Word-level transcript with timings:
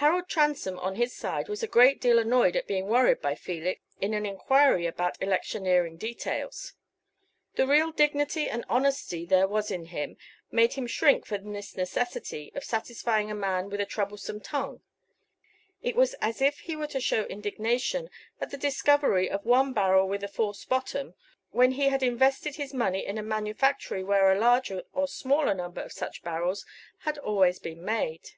Harold 0.00 0.30
Transome, 0.30 0.78
on 0.78 0.94
his 0.94 1.14
side, 1.14 1.46
was 1.46 1.62
a 1.62 1.66
great 1.66 2.00
deal 2.00 2.18
annoyed 2.18 2.56
at 2.56 2.66
being 2.66 2.86
worried 2.86 3.20
by 3.20 3.34
Felix 3.34 3.82
in 4.00 4.14
an 4.14 4.24
enquiry 4.24 4.86
about 4.86 5.20
electioneering 5.20 5.98
details. 5.98 6.72
The 7.56 7.66
real 7.66 7.92
dignity 7.92 8.48
and 8.48 8.64
honesty 8.70 9.26
there 9.26 9.46
was 9.46 9.70
in 9.70 9.84
him 9.84 10.16
made 10.50 10.72
him 10.72 10.86
shrink 10.86 11.26
from 11.26 11.52
this 11.52 11.76
necessity 11.76 12.50
of 12.54 12.64
satisfying 12.64 13.30
a 13.30 13.34
man 13.34 13.68
with 13.68 13.82
a 13.82 13.84
troublesome 13.84 14.40
tongue; 14.40 14.80
it 15.82 15.94
was 15.94 16.14
as 16.14 16.40
if 16.40 16.60
he 16.60 16.74
were 16.74 16.86
to 16.86 16.98
show 16.98 17.24
indignation 17.24 18.08
at 18.40 18.48
the 18.50 18.56
discovery 18.56 19.28
of 19.28 19.44
one 19.44 19.74
barrel 19.74 20.08
with 20.08 20.24
a 20.24 20.28
false 20.28 20.64
bottom, 20.64 21.12
when 21.50 21.72
he 21.72 21.88
had 21.90 22.02
invested 22.02 22.56
his 22.56 22.72
money 22.72 23.04
in 23.04 23.18
a 23.18 23.22
manufactory 23.22 24.02
where 24.02 24.32
a 24.32 24.38
larger 24.38 24.84
or 24.94 25.06
smaller 25.06 25.52
number 25.52 25.82
of 25.82 25.92
such 25.92 26.22
barrels 26.22 26.64
had 27.00 27.18
always 27.18 27.58
been 27.58 27.84
made. 27.84 28.30